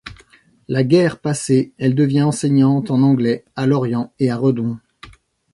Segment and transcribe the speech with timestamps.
[0.67, 4.79] La guerre passée, elle devient enseignante en anglais à Lorient et Redon.